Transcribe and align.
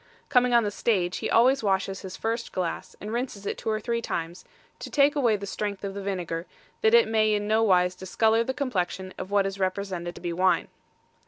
Coming 0.29 0.51
on 0.55 0.63
the 0.63 0.71
stage, 0.71 1.17
he 1.17 1.29
always 1.29 1.61
washes 1.61 2.01
his 2.01 2.17
first 2.17 2.51
glass, 2.51 2.95
and 2.99 3.13
rinses 3.13 3.45
it 3.45 3.55
two 3.55 3.69
or 3.69 3.79
three 3.79 4.01
times, 4.01 4.43
to 4.79 4.89
take 4.89 5.15
away 5.15 5.35
the 5.35 5.45
strength 5.45 5.83
of 5.83 5.93
the 5.93 6.01
vinegar, 6.01 6.47
that 6.81 6.95
it 6.95 7.07
may 7.07 7.35
in 7.35 7.47
no 7.47 7.61
wise 7.61 7.93
discolour 7.93 8.43
the 8.43 8.51
complexion 8.51 9.13
of 9.19 9.29
what 9.29 9.45
is 9.45 9.59
represented 9.59 10.15
to 10.15 10.21
be 10.21 10.33
wine. 10.33 10.69